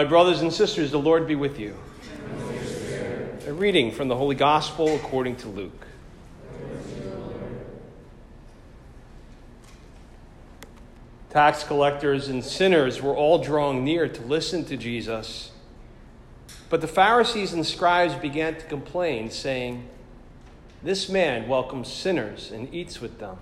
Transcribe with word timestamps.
My 0.00 0.06
brothers 0.06 0.40
and 0.40 0.50
sisters, 0.50 0.92
the 0.92 0.98
Lord 0.98 1.26
be 1.26 1.34
with 1.34 1.60
you. 1.60 1.76
A 3.46 3.52
reading 3.52 3.90
from 3.92 4.08
the 4.08 4.16
Holy 4.16 4.34
Gospel 4.34 4.96
according 4.96 5.36
to 5.36 5.48
Luke. 5.48 5.86
Tax 11.28 11.64
collectors 11.64 12.28
and 12.28 12.42
sinners 12.42 13.02
were 13.02 13.14
all 13.14 13.40
drawing 13.40 13.84
near 13.84 14.08
to 14.08 14.22
listen 14.22 14.64
to 14.64 14.76
Jesus. 14.78 15.50
But 16.70 16.80
the 16.80 16.88
Pharisees 16.88 17.52
and 17.52 17.66
scribes 17.66 18.14
began 18.14 18.54
to 18.54 18.64
complain, 18.64 19.28
saying, 19.28 19.86
This 20.82 21.10
man 21.10 21.46
welcomes 21.46 21.92
sinners 21.92 22.50
and 22.50 22.74
eats 22.74 23.02
with 23.02 23.18
them. 23.18 23.36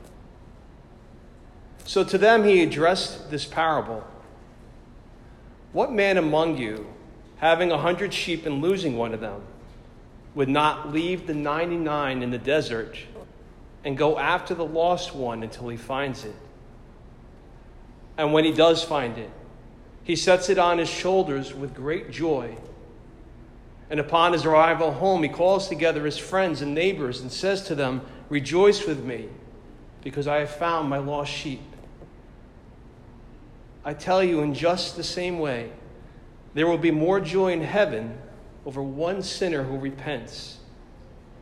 So 1.84 2.02
to 2.02 2.18
them 2.18 2.42
he 2.42 2.64
addressed 2.64 3.30
this 3.30 3.44
parable 3.44 4.04
What 5.72 5.92
man 5.92 6.16
among 6.16 6.56
you, 6.56 6.86
having 7.38 7.70
a 7.70 7.78
hundred 7.78 8.14
sheep 8.14 8.46
and 8.46 8.62
losing 8.62 8.96
one 8.96 9.14
of 9.14 9.20
them, 9.20 9.42
would 10.34 10.48
not 10.48 10.92
leave 10.92 11.26
the 11.26 11.34
99 11.34 12.22
in 12.22 12.30
the 12.30 12.38
desert 12.38 12.96
and 13.84 13.96
go 13.96 14.18
after 14.18 14.54
the 14.54 14.64
lost 14.64 15.14
one 15.14 15.42
until 15.42 15.68
he 15.68 15.76
finds 15.76 16.24
it? 16.24 16.34
And 18.16 18.32
when 18.32 18.44
he 18.44 18.52
does 18.52 18.82
find 18.82 19.16
it, 19.18 19.30
he 20.02 20.16
sets 20.16 20.48
it 20.48 20.58
on 20.58 20.78
his 20.78 20.88
shoulders 20.88 21.54
with 21.54 21.74
great 21.74 22.10
joy. 22.10 22.56
And 23.90 24.00
upon 24.00 24.32
his 24.32 24.44
arrival 24.44 24.92
home, 24.92 25.22
he 25.22 25.28
calls 25.28 25.68
together 25.68 26.04
his 26.04 26.18
friends 26.18 26.62
and 26.62 26.74
neighbors 26.74 27.20
and 27.20 27.30
says 27.30 27.62
to 27.64 27.74
them, 27.74 28.02
Rejoice 28.28 28.86
with 28.86 29.04
me, 29.04 29.28
because 30.02 30.26
I 30.26 30.38
have 30.38 30.50
found 30.50 30.88
my 30.88 30.98
lost 30.98 31.30
sheep. 31.30 31.60
I 33.88 33.94
tell 33.94 34.22
you, 34.22 34.42
in 34.42 34.52
just 34.52 34.96
the 34.96 35.02
same 35.02 35.38
way, 35.38 35.70
there 36.52 36.66
will 36.66 36.76
be 36.76 36.90
more 36.90 37.20
joy 37.20 37.54
in 37.54 37.62
heaven 37.62 38.18
over 38.66 38.82
one 38.82 39.22
sinner 39.22 39.62
who 39.62 39.78
repents 39.78 40.58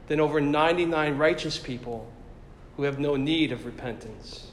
than 0.06 0.20
over 0.20 0.40
99 0.40 1.18
righteous 1.18 1.58
people 1.58 2.08
who 2.76 2.84
have 2.84 3.00
no 3.00 3.16
need 3.16 3.50
of 3.50 3.66
repentance. 3.66 4.52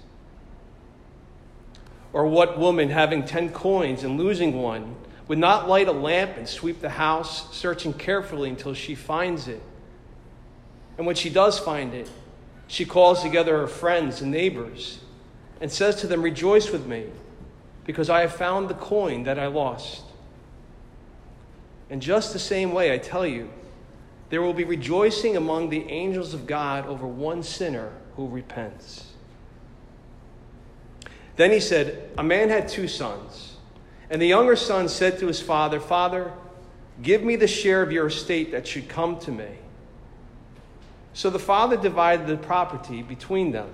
Or 2.13 2.25
what 2.25 2.57
woman, 2.57 2.89
having 2.89 3.25
10 3.25 3.51
coins 3.51 4.03
and 4.03 4.17
losing 4.17 4.59
one, 4.59 4.95
would 5.27 5.37
not 5.37 5.69
light 5.69 5.87
a 5.87 5.91
lamp 5.91 6.35
and 6.35 6.49
sweep 6.49 6.81
the 6.81 6.89
house, 6.89 7.55
searching 7.55 7.93
carefully 7.93 8.49
until 8.49 8.73
she 8.73 8.95
finds 8.95 9.47
it? 9.47 9.61
And 10.97 11.05
when 11.05 11.15
she 11.15 11.29
does 11.29 11.59
find 11.59 11.93
it, 11.93 12.09
she 12.65 12.85
calls 12.85 13.21
together 13.21 13.55
her 13.59 13.67
friends 13.67 14.19
and 14.19 14.31
neighbors 14.31 14.99
and 15.61 15.71
says 15.71 15.97
to 15.97 16.07
them, 16.07 16.23
Rejoice 16.23 16.71
with 16.71 16.87
me, 16.87 17.05
because 17.85 18.09
I 18.09 18.21
have 18.21 18.33
found 18.33 18.69
the 18.69 18.75
coin 18.75 19.23
that 19.23 19.37
I 19.37 19.47
lost. 19.47 20.03
And 21.89 22.01
just 22.01 22.33
the 22.33 22.39
same 22.39 22.71
way, 22.71 22.93
I 22.93 22.97
tell 22.97 23.25
you, 23.25 23.49
there 24.29 24.41
will 24.41 24.53
be 24.53 24.63
rejoicing 24.63 25.37
among 25.37 25.69
the 25.69 25.87
angels 25.89 26.33
of 26.33 26.47
God 26.47 26.87
over 26.87 27.05
one 27.05 27.43
sinner 27.43 27.91
who 28.15 28.27
repents. 28.27 29.11
Then 31.35 31.51
he 31.51 31.59
said, 31.59 32.09
A 32.17 32.23
man 32.23 32.49
had 32.49 32.67
two 32.67 32.87
sons. 32.87 33.57
And 34.09 34.21
the 34.21 34.27
younger 34.27 34.55
son 34.55 34.89
said 34.89 35.19
to 35.19 35.27
his 35.27 35.41
father, 35.41 35.79
Father, 35.79 36.33
give 37.01 37.23
me 37.23 37.35
the 37.35 37.47
share 37.47 37.81
of 37.81 37.91
your 37.91 38.07
estate 38.07 38.51
that 38.51 38.67
should 38.67 38.87
come 38.87 39.19
to 39.19 39.31
me. 39.31 39.49
So 41.13 41.29
the 41.29 41.39
father 41.39 41.77
divided 41.77 42.27
the 42.27 42.37
property 42.37 43.01
between 43.01 43.51
them. 43.51 43.69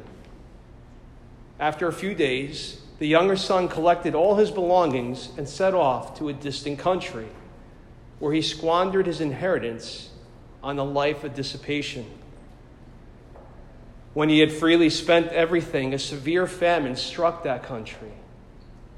After 1.60 1.88
a 1.88 1.94
few 1.94 2.14
days, 2.14 2.82
the 3.00 3.08
younger 3.08 3.38
son 3.38 3.70
collected 3.70 4.14
all 4.14 4.36
his 4.36 4.52
belongings 4.52 5.30
and 5.38 5.48
set 5.48 5.74
off 5.74 6.18
to 6.20 6.30
a 6.30 6.34
distant 6.34 6.78
country, 6.78 7.28
where 8.20 8.34
he 8.34 8.42
squandered 8.42 9.08
his 9.08 9.22
inheritance 9.22 10.10
on 10.62 10.78
a 10.78 10.84
life 10.84 11.24
of 11.24 11.34
dissipation. 11.34 12.06
When 14.14 14.28
he 14.28 14.40
had 14.40 14.52
freely 14.52 14.90
spent 14.90 15.32
everything, 15.32 15.94
a 15.94 16.00
severe 16.00 16.46
famine 16.46 16.98
struck 16.98 17.44
that 17.44 17.64
country, 17.64 18.12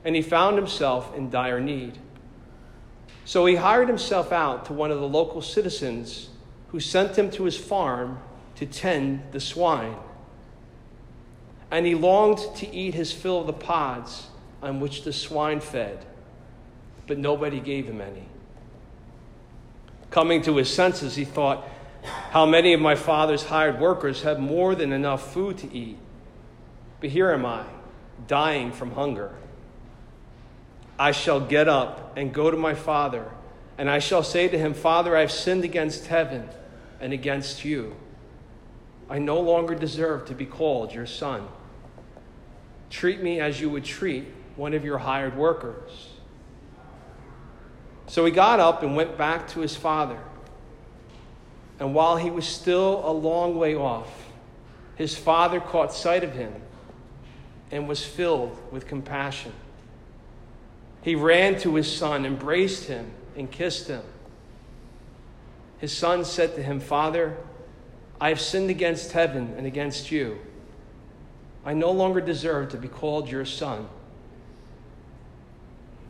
and 0.03 0.15
he 0.15 0.23
found 0.23 0.57
himself 0.57 1.15
in 1.15 1.29
dire 1.29 1.59
need. 1.59 1.99
So 3.23 3.45
he 3.45 3.55
hired 3.55 3.87
himself 3.87 4.31
out 4.31 4.65
to 4.65 4.73
one 4.73 4.89
of 4.89 4.99
the 4.99 5.07
local 5.07 5.43
citizens 5.43 6.29
who 6.69 6.79
sent 6.79 7.17
him 7.17 7.29
to 7.31 7.43
his 7.43 7.55
farm 7.55 8.19
to 8.55 8.65
tend 8.65 9.21
the 9.31 9.39
swine. 9.39 9.95
And 11.71 11.85
he 11.85 11.95
longed 11.95 12.39
to 12.57 12.69
eat 12.75 12.93
his 12.93 13.11
fill 13.11 13.41
of 13.41 13.47
the 13.47 13.53
pods 13.53 14.27
on 14.61 14.79
which 14.79 15.03
the 15.03 15.13
swine 15.13 15.61
fed, 15.61 16.05
but 17.07 17.17
nobody 17.17 17.59
gave 17.59 17.87
him 17.87 18.01
any. 18.01 18.25
Coming 20.11 20.41
to 20.43 20.57
his 20.57 20.71
senses, 20.71 21.15
he 21.15 21.23
thought, 21.23 21.65
how 22.03 22.45
many 22.45 22.73
of 22.73 22.81
my 22.81 22.95
father's 22.95 23.43
hired 23.43 23.79
workers 23.79 24.23
have 24.23 24.39
more 24.39 24.75
than 24.75 24.91
enough 24.91 25.33
food 25.33 25.57
to 25.59 25.73
eat? 25.73 25.97
But 26.99 27.11
here 27.11 27.31
am 27.31 27.45
I, 27.45 27.63
dying 28.27 28.71
from 28.71 28.91
hunger. 28.91 29.33
I 30.99 31.11
shall 31.11 31.39
get 31.39 31.67
up 31.67 32.17
and 32.17 32.33
go 32.33 32.51
to 32.51 32.57
my 32.57 32.73
father, 32.73 33.31
and 33.77 33.89
I 33.89 33.99
shall 33.99 34.23
say 34.23 34.47
to 34.47 34.57
him, 34.57 34.73
Father, 34.73 35.15
I 35.15 35.21
have 35.21 35.31
sinned 35.31 35.63
against 35.63 36.07
heaven 36.07 36.49
and 36.99 37.13
against 37.13 37.63
you. 37.65 37.95
I 39.09 39.17
no 39.17 39.39
longer 39.39 39.73
deserve 39.73 40.25
to 40.25 40.35
be 40.35 40.45
called 40.45 40.93
your 40.93 41.05
son. 41.05 41.47
Treat 42.91 43.23
me 43.23 43.39
as 43.39 43.59
you 43.59 43.69
would 43.69 43.85
treat 43.85 44.25
one 44.57 44.73
of 44.73 44.85
your 44.85 44.99
hired 44.99 45.35
workers. 45.35 46.09
So 48.05 48.25
he 48.25 48.31
got 48.31 48.59
up 48.59 48.83
and 48.83 48.95
went 48.95 49.17
back 49.17 49.47
to 49.49 49.61
his 49.61 49.75
father. 49.75 50.19
And 51.79 51.95
while 51.95 52.17
he 52.17 52.29
was 52.29 52.45
still 52.45 53.01
a 53.03 53.11
long 53.11 53.57
way 53.57 53.75
off, 53.75 54.29
his 54.95 55.17
father 55.17 55.61
caught 55.61 55.93
sight 55.93 56.23
of 56.23 56.33
him 56.33 56.53
and 57.71 57.87
was 57.87 58.05
filled 58.05 58.55
with 58.71 58.85
compassion. 58.85 59.53
He 61.01 61.15
ran 61.15 61.57
to 61.61 61.75
his 61.75 61.91
son, 61.91 62.25
embraced 62.25 62.85
him, 62.85 63.09
and 63.37 63.49
kissed 63.49 63.87
him. 63.87 64.03
His 65.77 65.95
son 65.95 66.25
said 66.25 66.55
to 66.55 66.61
him, 66.61 66.81
Father, 66.81 67.37
I 68.19 68.29
have 68.29 68.41
sinned 68.41 68.69
against 68.69 69.13
heaven 69.13 69.55
and 69.57 69.65
against 69.65 70.11
you. 70.11 70.37
I 71.65 71.73
no 71.73 71.91
longer 71.91 72.21
deserve 72.21 72.69
to 72.71 72.77
be 72.77 72.87
called 72.87 73.29
your 73.29 73.45
son. 73.45 73.87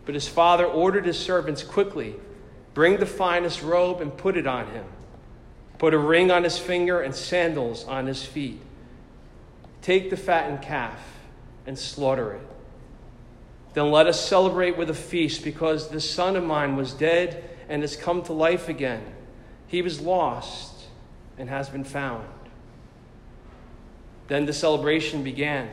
But 0.06 0.16
his 0.16 0.28
father 0.28 0.66
ordered 0.66 1.06
his 1.06 1.20
servants 1.20 1.64
quickly 1.64 2.16
bring 2.74 2.98
the 2.98 3.06
finest 3.06 3.62
robe 3.62 4.00
and 4.00 4.16
put 4.16 4.38
it 4.38 4.48
on 4.48 4.68
him 4.68 4.86
Put 5.82 5.96
a 5.96 5.98
ring 5.98 6.30
on 6.30 6.44
his 6.44 6.60
finger 6.60 7.02
and 7.02 7.16
sandals 7.16 7.86
on 7.86 8.06
his 8.06 8.24
feet. 8.24 8.62
Take 9.82 10.12
the 10.12 10.16
fattened 10.16 10.62
calf 10.62 11.00
and 11.66 11.76
slaughter 11.76 12.34
it. 12.34 12.48
Then 13.74 13.90
let 13.90 14.06
us 14.06 14.24
celebrate 14.24 14.78
with 14.78 14.92
a 14.92 14.94
feast 14.94 15.44
because 15.44 15.90
this 15.90 16.08
son 16.08 16.36
of 16.36 16.44
mine 16.44 16.76
was 16.76 16.94
dead 16.94 17.50
and 17.68 17.82
has 17.82 17.96
come 17.96 18.22
to 18.26 18.32
life 18.32 18.70
again. 18.70 19.04
He 19.66 19.82
was 19.82 20.00
lost 20.00 20.84
and 21.36 21.50
has 21.50 21.68
been 21.68 21.84
found. 21.84 22.28
Then 24.32 24.46
the 24.46 24.54
celebration 24.54 25.24
began. 25.24 25.72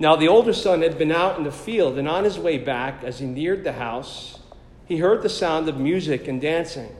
Now 0.00 0.16
the 0.16 0.26
older 0.26 0.52
son 0.52 0.82
had 0.82 0.98
been 0.98 1.12
out 1.12 1.38
in 1.38 1.44
the 1.44 1.52
field, 1.52 1.96
and 1.96 2.08
on 2.08 2.24
his 2.24 2.36
way 2.36 2.58
back, 2.58 3.04
as 3.04 3.20
he 3.20 3.26
neared 3.26 3.62
the 3.62 3.74
house, 3.74 4.40
he 4.84 4.96
heard 4.96 5.22
the 5.22 5.28
sound 5.28 5.68
of 5.68 5.78
music 5.78 6.26
and 6.26 6.40
dancing. 6.40 6.96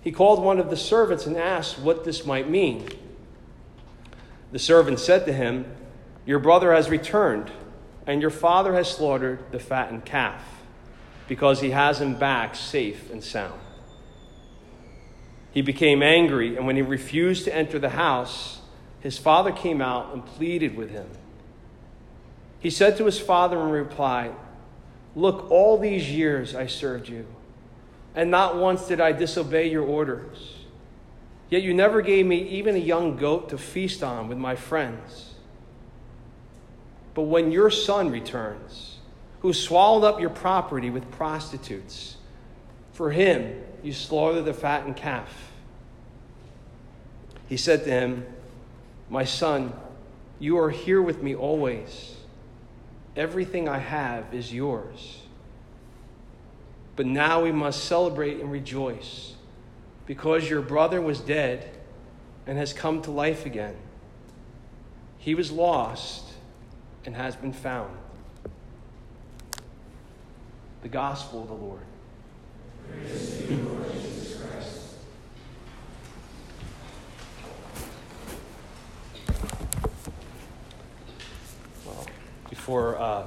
He 0.00 0.10
called 0.10 0.42
one 0.42 0.58
of 0.58 0.70
the 0.70 0.76
servants 0.76 1.24
and 1.24 1.36
asked 1.36 1.78
what 1.78 2.04
this 2.04 2.26
might 2.26 2.50
mean. 2.50 2.88
The 4.50 4.58
servant 4.58 4.98
said 4.98 5.24
to 5.26 5.32
him, 5.32 5.64
Your 6.26 6.40
brother 6.40 6.72
has 6.72 6.90
returned, 6.90 7.52
and 8.08 8.20
your 8.20 8.32
father 8.32 8.74
has 8.74 8.90
slaughtered 8.90 9.38
the 9.52 9.60
fattened 9.60 10.04
calf, 10.04 10.42
because 11.28 11.60
he 11.60 11.70
has 11.70 12.00
him 12.00 12.16
back 12.16 12.56
safe 12.56 13.08
and 13.12 13.22
sound. 13.22 13.60
He 15.52 15.62
became 15.62 16.02
angry, 16.02 16.56
and 16.56 16.66
when 16.66 16.76
he 16.76 16.82
refused 16.82 17.44
to 17.44 17.54
enter 17.54 17.78
the 17.78 17.90
house, 17.90 18.60
his 19.00 19.18
father 19.18 19.52
came 19.52 19.80
out 19.80 20.12
and 20.12 20.24
pleaded 20.24 20.76
with 20.76 20.90
him. 20.90 21.08
He 22.60 22.70
said 22.70 22.96
to 22.96 23.06
his 23.06 23.18
father 23.18 23.60
in 23.60 23.70
reply, 23.70 24.32
Look, 25.14 25.50
all 25.50 25.78
these 25.78 26.10
years 26.10 26.54
I 26.54 26.66
served 26.66 27.08
you 27.08 27.26
and 28.18 28.32
not 28.32 28.56
once 28.56 28.88
did 28.88 29.00
I 29.00 29.12
disobey 29.12 29.70
your 29.70 29.84
orders. 29.84 30.56
Yet 31.50 31.62
you 31.62 31.72
never 31.72 32.02
gave 32.02 32.26
me 32.26 32.42
even 32.48 32.74
a 32.74 32.78
young 32.78 33.16
goat 33.16 33.48
to 33.50 33.58
feast 33.58 34.02
on 34.02 34.26
with 34.26 34.38
my 34.38 34.56
friends. 34.56 35.34
But 37.14 37.22
when 37.22 37.52
your 37.52 37.70
son 37.70 38.10
returns, 38.10 38.98
who 39.40 39.52
swallowed 39.52 40.04
up 40.04 40.20
your 40.20 40.30
property 40.30 40.90
with 40.90 41.10
prostitutes, 41.12 42.16
for 42.98 43.12
him 43.12 43.54
you 43.84 43.92
slaughter 43.92 44.42
the 44.42 44.52
fattened 44.52 44.96
calf. 44.96 45.52
He 47.48 47.56
said 47.56 47.84
to 47.84 47.90
him, 47.90 48.26
My 49.08 49.22
son, 49.22 49.72
you 50.40 50.58
are 50.58 50.70
here 50.70 51.00
with 51.00 51.22
me 51.22 51.32
always. 51.32 52.16
Everything 53.14 53.68
I 53.68 53.78
have 53.78 54.34
is 54.34 54.52
yours. 54.52 55.22
but 56.96 57.06
now 57.06 57.44
we 57.44 57.52
must 57.52 57.84
celebrate 57.84 58.40
and 58.40 58.50
rejoice 58.50 59.34
because 60.04 60.50
your 60.50 60.60
brother 60.60 61.00
was 61.00 61.20
dead 61.20 61.70
and 62.48 62.58
has 62.58 62.72
come 62.72 63.00
to 63.02 63.12
life 63.12 63.46
again. 63.46 63.76
He 65.18 65.36
was 65.36 65.52
lost 65.52 66.32
and 67.06 67.14
has 67.14 67.36
been 67.36 67.52
found. 67.52 67.96
The 70.82 70.88
Gospel 70.88 71.42
of 71.42 71.48
the 71.48 71.54
Lord. 71.54 71.87
Before 82.68 82.98
uh, 82.98 83.24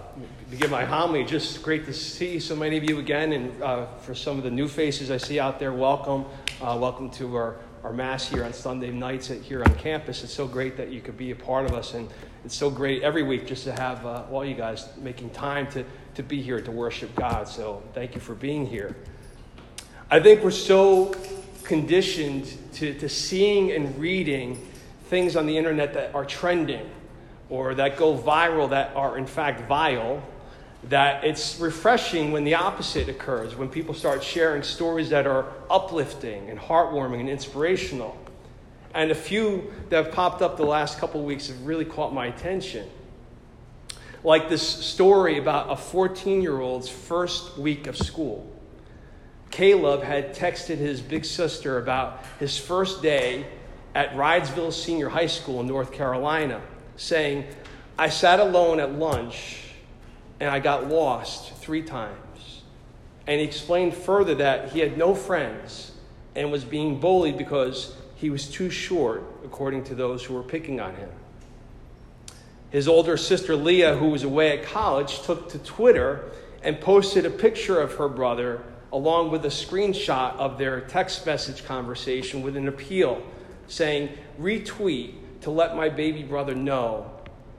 begin 0.51 0.69
my 0.69 0.85
homily, 0.85 1.23
just 1.23 1.63
great 1.63 1.83
to 1.83 1.91
see 1.91 2.39
so 2.39 2.55
many 2.55 2.77
of 2.77 2.87
you 2.87 2.99
again, 2.99 3.33
and 3.33 3.63
uh, 3.63 3.87
for 3.97 4.13
some 4.13 4.37
of 4.37 4.43
the 4.43 4.51
new 4.51 4.67
faces 4.67 5.09
I 5.09 5.17
see 5.17 5.39
out 5.39 5.57
there, 5.57 5.73
welcome. 5.73 6.25
Uh, 6.61 6.77
welcome 6.79 7.09
to 7.09 7.35
our, 7.35 7.55
our 7.83 7.91
Mass 7.91 8.27
here 8.27 8.43
on 8.43 8.53
Sunday 8.53 8.91
nights 8.91 9.31
at, 9.31 9.41
here 9.41 9.63
on 9.63 9.73
campus. 9.73 10.23
It's 10.23 10.31
so 10.31 10.45
great 10.45 10.77
that 10.77 10.91
you 10.91 11.01
could 11.01 11.17
be 11.17 11.31
a 11.31 11.35
part 11.35 11.65
of 11.65 11.73
us, 11.73 11.95
and 11.95 12.07
it's 12.45 12.55
so 12.55 12.69
great 12.69 13.01
every 13.01 13.23
week 13.23 13.47
just 13.47 13.63
to 13.63 13.71
have 13.71 14.05
uh, 14.05 14.25
all 14.31 14.45
you 14.45 14.53
guys 14.53 14.89
making 14.97 15.31
time 15.31 15.65
to, 15.71 15.83
to 16.13 16.21
be 16.21 16.39
here 16.39 16.61
to 16.61 16.69
worship 16.69 17.15
God. 17.15 17.47
So 17.47 17.81
thank 17.95 18.13
you 18.13 18.21
for 18.21 18.35
being 18.35 18.67
here. 18.67 18.95
I 20.13 20.19
think 20.19 20.43
we're 20.43 20.51
so 20.51 21.15
conditioned 21.63 22.51
to, 22.73 22.93
to 22.95 23.07
seeing 23.07 23.71
and 23.71 23.97
reading 23.97 24.57
things 25.05 25.37
on 25.37 25.45
the 25.45 25.57
internet 25.57 25.93
that 25.93 26.13
are 26.13 26.25
trending 26.25 26.85
or 27.49 27.73
that 27.75 27.95
go 27.95 28.17
viral 28.17 28.71
that 28.71 28.93
are 28.93 29.17
in 29.17 29.25
fact 29.25 29.69
vile, 29.69 30.21
that 30.89 31.23
it's 31.23 31.61
refreshing 31.61 32.33
when 32.33 32.43
the 32.43 32.55
opposite 32.55 33.07
occurs, 33.07 33.55
when 33.55 33.69
people 33.69 33.93
start 33.93 34.21
sharing 34.21 34.63
stories 34.63 35.09
that 35.11 35.25
are 35.25 35.45
uplifting 35.69 36.49
and 36.49 36.59
heartwarming 36.59 37.21
and 37.21 37.29
inspirational. 37.29 38.17
And 38.93 39.11
a 39.11 39.15
few 39.15 39.71
that 39.87 40.03
have 40.03 40.13
popped 40.13 40.41
up 40.41 40.57
the 40.57 40.65
last 40.65 40.99
couple 40.99 41.23
weeks 41.23 41.47
have 41.47 41.65
really 41.65 41.85
caught 41.85 42.13
my 42.13 42.25
attention. 42.25 42.89
Like 44.25 44.49
this 44.49 44.61
story 44.61 45.37
about 45.37 45.71
a 45.71 45.77
14 45.77 46.41
year 46.41 46.59
old's 46.59 46.89
first 46.89 47.57
week 47.57 47.87
of 47.87 47.95
school. 47.95 48.50
Caleb 49.51 50.01
had 50.01 50.33
texted 50.33 50.77
his 50.77 51.01
big 51.01 51.25
sister 51.25 51.77
about 51.77 52.23
his 52.39 52.57
first 52.57 53.01
day 53.01 53.45
at 53.93 54.13
Reidsville 54.15 54.71
Senior 54.71 55.09
High 55.09 55.27
School 55.27 55.59
in 55.59 55.67
North 55.67 55.91
Carolina 55.91 56.61
saying, 56.95 57.45
I 57.97 58.09
sat 58.09 58.39
alone 58.39 58.79
at 58.79 58.93
lunch 58.93 59.57
and 60.39 60.49
I 60.49 60.59
got 60.59 60.87
lost 60.87 61.53
three 61.57 61.83
times. 61.83 62.61
And 63.27 63.39
he 63.39 63.45
explained 63.45 63.93
further 63.93 64.35
that 64.35 64.71
he 64.71 64.79
had 64.79 64.97
no 64.97 65.13
friends 65.13 65.91
and 66.35 66.51
was 66.51 66.63
being 66.63 66.99
bullied 66.99 67.37
because 67.37 67.95
he 68.15 68.29
was 68.29 68.49
too 68.49 68.69
short, 68.69 69.23
according 69.43 69.83
to 69.85 69.95
those 69.95 70.23
who 70.23 70.33
were 70.33 70.43
picking 70.43 70.79
on 70.79 70.95
him. 70.95 71.09
His 72.71 72.87
older 72.87 73.17
sister 73.17 73.55
Leah, 73.55 73.97
who 73.97 74.09
was 74.09 74.23
away 74.23 74.57
at 74.57 74.63
college, 74.63 75.21
took 75.23 75.49
to 75.49 75.59
Twitter 75.59 76.31
and 76.63 76.79
posted 76.79 77.25
a 77.25 77.29
picture 77.29 77.79
of 77.79 77.95
her 77.95 78.07
brother 78.07 78.63
along 78.93 79.31
with 79.31 79.45
a 79.45 79.49
screenshot 79.49 80.35
of 80.37 80.57
their 80.57 80.81
text 80.81 81.25
message 81.25 81.65
conversation 81.65 82.41
with 82.41 82.57
an 82.57 82.67
appeal 82.67 83.21
saying, 83.67 84.09
Retweet 84.39 85.15
to 85.41 85.51
let 85.51 85.75
my 85.75 85.89
baby 85.89 86.23
brother 86.23 86.53
know 86.53 87.11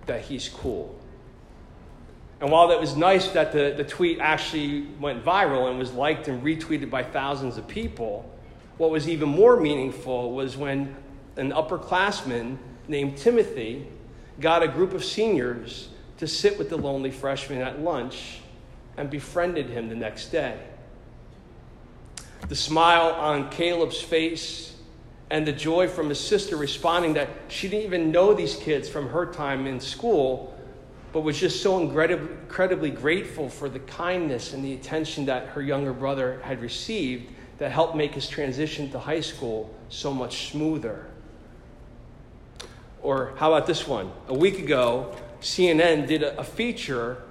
that 0.07 0.23
he's 0.23 0.49
cool. 0.49 0.99
And 2.41 2.51
while 2.51 2.69
that 2.69 2.81
was 2.81 2.97
nice 2.97 3.29
that 3.29 3.53
the, 3.53 3.73
the 3.77 3.85
tweet 3.85 4.19
actually 4.19 4.83
went 4.99 5.25
viral 5.25 5.71
and 5.71 5.79
was 5.79 5.93
liked 5.93 6.27
and 6.29 6.43
retweeted 6.43 6.91
by 6.91 7.05
thousands 7.05 7.57
of 7.57 7.69
people, 7.69 8.29
what 8.79 8.91
was 8.91 9.09
even 9.09 9.29
more 9.29 9.61
meaningful 9.61 10.33
was 10.33 10.57
when 10.57 10.97
an 11.37 11.53
upperclassman 11.53 12.59
named 12.89 13.17
Timothy 13.17 13.87
got 14.41 14.63
a 14.63 14.69
group 14.69 14.93
of 14.93 15.05
seniors 15.05 15.89
to 16.19 16.27
sit 16.27 16.59
with 16.59 16.69
the 16.69 16.77
lonely 16.77 17.11
freshman 17.11 17.61
at 17.61 17.81
lunch 17.81 18.41
and 18.97 19.09
befriended 19.09 19.71
him 19.71 19.89
the 19.89 19.95
next 19.95 20.29
day. 20.29 20.59
The 22.49 22.57
smile 22.57 23.13
on 23.13 23.51
Caleb's 23.51 24.01
face 24.01 24.77
and 25.31 25.47
the 25.47 25.53
joy 25.53 25.89
from 25.89 26.11
his 26.11 26.21
sister 26.21 26.57
responding 26.57 27.15
that 27.15 27.29
she 27.49 27.69
didn't 27.69 27.87
even 27.87 28.13
know 28.13 28.35
these 28.35 28.57
kids 28.57 28.89
from 28.89 29.09
her 29.09 29.27
time 29.27 29.67
in 29.67 29.81
school, 29.81 30.55
but 31.13 31.21
was 31.21 31.39
just 31.39 31.63
so 31.63 31.79
incredibly 31.81 32.91
grateful 32.91 33.49
for 33.49 33.69
the 33.69 33.79
kindness 33.81 34.53
and 34.53 34.65
the 34.65 34.75
attention 34.75 35.25
that 35.27 35.49
her 35.49 35.63
younger 35.63 35.93
brother 35.93 36.41
had 36.43 36.61
received 36.61 37.33
that 37.59 37.71
helped 37.71 37.97
make 37.97 38.15
his 38.15 38.29
transition 38.29 38.91
to 38.91 38.99
high 38.99 39.21
school 39.21 39.75
so 39.89 40.13
much 40.13 40.51
smoother. 40.51 41.07
Or 43.03 43.35
how 43.37 43.53
about 43.55 43.67
this 43.67 43.87
one? 43.87 44.13
A 44.29 44.35
week 44.35 44.59
ago, 44.59 45.17
CNN 45.41 46.07
did 46.07 46.23
a, 46.23 46.45
feature 46.45 47.23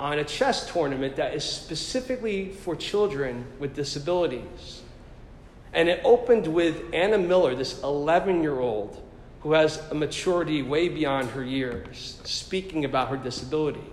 on 0.00 0.18
a 0.18 0.24
chess 0.24 0.70
tournament 0.72 1.16
that 1.16 1.34
is 1.34 1.44
specifically 1.44 2.50
for 2.50 2.74
children 2.74 3.46
with 3.58 3.74
disabilities. 3.74 4.82
And 5.72 5.88
it 5.88 6.00
opened 6.04 6.46
with 6.46 6.82
Anna 6.92 7.18
Miller, 7.18 7.54
this 7.54 7.82
11 7.82 8.42
year 8.42 8.58
old 8.58 9.00
who 9.40 9.52
has 9.52 9.80
a 9.90 9.94
maturity 9.94 10.62
way 10.62 10.88
beyond 10.88 11.28
her 11.30 11.44
years, 11.44 12.18
speaking 12.24 12.86
about 12.86 13.08
her 13.10 13.16
disability. 13.16 13.84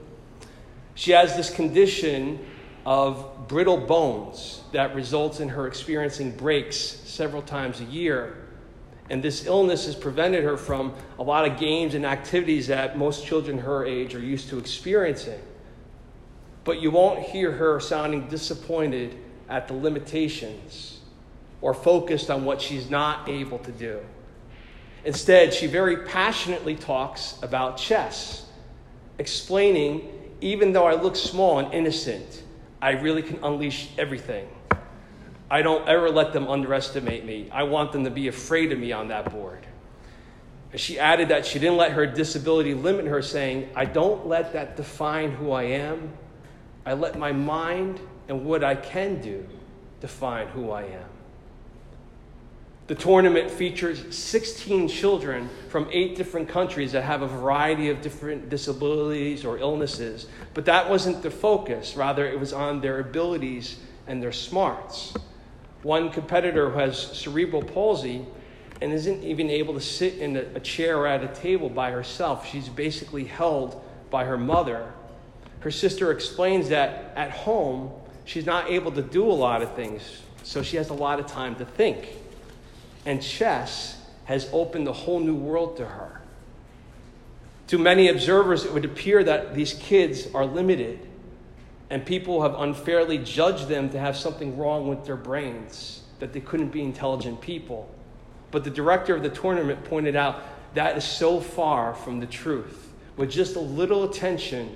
She 0.96 1.12
has 1.12 1.36
this 1.36 1.54
condition 1.54 2.40
of 2.86 3.48
brittle 3.50 3.78
bones 3.78 4.62
that 4.72 4.96
results 4.96 5.42
in 5.42 5.50
her 5.50 5.68
experiencing 5.68 6.32
breaks 6.32 6.78
several 6.78 7.42
times 7.42 7.82
a 7.82 7.84
year. 7.84 8.38
And 9.10 9.22
this 9.22 9.46
illness 9.46 9.88
has 9.88 9.96
prevented 9.96 10.46
her 10.46 10.56
from 10.56 10.94
a 11.20 11.24
lot 11.24 11.46
of 11.46 11.60
games 11.60 11.96
and 11.96 12.06
activities 12.06 12.68
that 12.68 12.98
most 12.98 13.26
children 13.26 13.58
her 13.58 13.86
age 13.86 14.16
are 14.16 14.20
used 14.20 14.48
to 14.50 14.58
experiencing. 14.58 15.40
But 16.64 16.82
you 16.82 16.92
won't 16.92 17.20
hear 17.20 17.52
her 17.52 17.80
sounding 17.80 18.28
disappointed 18.28 19.18
at 19.50 19.68
the 19.68 19.74
limitations 19.74 21.00
or 21.62 21.74
focused 21.74 22.30
on 22.30 22.46
what 22.46 22.62
she's 22.62 22.90
not 22.90 23.28
able 23.28 23.60
to 23.60 23.72
do. 23.72 24.00
Instead, 25.04 25.54
she 25.54 25.68
very 25.68 25.98
passionately 25.98 26.76
talks 26.76 27.38
about 27.42 27.78
chess, 27.78 28.46
explaining 29.18 30.08
even 30.42 30.74
though 30.74 30.86
I 30.86 30.96
look 30.96 31.16
small 31.16 31.60
and 31.60 31.74
innocent, 31.74 32.44
I 32.82 32.92
really 32.92 33.22
can 33.22 33.44
unleash 33.44 33.90
everything. 33.98 34.48
I 35.50 35.62
don't 35.62 35.88
ever 35.88 36.10
let 36.10 36.34
them 36.34 36.48
underestimate 36.48 37.26
me. 37.26 37.50
I 37.52 37.64
want 37.64 37.92
them 37.92 38.06
to 38.06 38.10
be 38.10 38.28
afraid 38.28 38.72
of 38.72 38.80
me 38.80 38.92
on 38.92 39.10
that 39.10 39.32
board. 39.32 39.66
She 40.76 40.98
added 40.98 41.30
that 41.30 41.46
she 41.46 41.60
didn't 41.60 41.78
let 41.78 41.92
her 41.92 42.06
disability 42.06 42.74
limit 42.74 43.06
her, 43.06 43.22
saying, 43.22 43.70
I 43.76 43.86
don't 43.86 44.28
let 44.28 44.54
that 44.54 44.78
define 44.78 45.32
who 45.32 45.52
I 45.52 45.64
am. 45.64 46.14
I 46.86 46.94
let 46.94 47.18
my 47.18 47.32
mind 47.32 48.00
and 48.28 48.46
what 48.46 48.64
I 48.64 48.76
can 48.76 49.22
do 49.22 49.48
define 50.00 50.48
who 50.48 50.72
I 50.72 50.84
am. 50.84 51.10
The 52.88 52.96
tournament 52.96 53.50
features 53.50 54.14
16 54.14 54.90
children 54.90 55.50
from 55.70 55.88
eight 55.94 56.18
different 56.18 56.50
countries 56.50 56.92
that 56.92 57.04
have 57.04 57.22
a 57.22 57.28
variety 57.28 57.90
of 57.90 58.02
different 58.02 58.50
disabilities 58.50 59.46
or 59.46 59.58
illnesses. 59.58 60.28
But 60.54 60.66
that 60.66 60.90
wasn't 60.90 61.24
the 61.24 61.32
focus. 61.32 61.96
Rather, 61.96 62.26
it 62.28 62.38
was 62.38 62.52
on 62.52 62.82
their 62.82 63.00
abilities 63.00 63.78
and 64.08 64.22
their 64.22 64.34
smarts. 64.34 65.14
One 65.84 66.10
competitor 66.10 66.70
who 66.70 66.80
has 66.80 67.00
cerebral 67.00 67.62
palsy 67.62 68.26
and 68.82 68.92
isn't 68.92 69.24
even 69.24 69.50
able 69.50 69.74
to 69.76 69.80
sit 69.80 70.18
in 70.18 70.36
a 70.36 70.60
chair 70.60 70.98
or 70.98 71.08
at 71.08 71.24
a 71.24 71.28
table 71.30 71.70
by 71.70 71.92
herself. 71.92 72.46
She's 72.46 72.68
basically 72.68 73.24
held 73.24 73.82
by 74.10 74.26
her 74.26 74.38
mother. 74.38 74.92
Her 75.62 75.72
sister 75.72 76.12
explains 76.12 76.70
that 76.70 77.14
at 77.16 77.32
home, 77.32 77.92
she's 78.26 78.46
not 78.46 78.70
able 78.70 78.92
to 78.92 79.02
do 79.02 79.26
a 79.26 79.34
lot 79.34 79.62
of 79.62 79.74
things, 79.76 80.02
so 80.44 80.62
she 80.62 80.78
has 80.78 80.90
a 80.90 80.94
lot 80.94 81.20
of 81.20 81.28
time 81.28 81.56
to 81.56 81.66
think 81.66 82.18
and 83.06 83.22
chess 83.22 83.98
has 84.26 84.50
opened 84.54 84.88
a 84.88 84.94
whole 84.94 85.20
new 85.20 85.36
world 85.36 85.78
to 85.78 85.86
her. 85.86 86.22
To 87.68 87.78
many 87.78 88.10
observers, 88.10 88.66
it 88.66 88.74
would 88.74 88.86
appear 88.86 89.24
that 89.24 89.56
these 89.56 89.74
kids 89.74 90.28
are 90.34 90.46
limited, 90.46 91.00
and 91.90 92.06
people 92.06 92.42
have 92.42 92.56
unfairly 92.56 93.18
judged 93.18 93.68
them 93.68 93.90
to 93.90 94.00
have 94.00 94.16
something 94.18 94.58
wrong 94.58 94.88
with 94.88 95.06
their 95.06 95.16
brains, 95.16 96.04
that 96.20 96.34
they 96.34 96.40
couldn't 96.40 96.70
be 96.70 96.82
intelligent 96.82 97.42
people. 97.42 97.90
But 98.52 98.64
the 98.64 98.70
director 98.70 99.16
of 99.16 99.24
the 99.24 99.30
tournament 99.30 99.84
pointed 99.86 100.16
out 100.16 100.42
that 100.74 100.98
is 100.98 101.04
so 101.04 101.40
far 101.40 101.94
from 101.94 102.20
the 102.20 102.26
truth. 102.26 102.90
With 103.18 103.32
just 103.32 103.56
a 103.56 103.62
little 103.62 104.04
attention 104.04 104.76